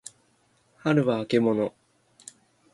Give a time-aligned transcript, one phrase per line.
[0.77, 1.75] はるはあけぼの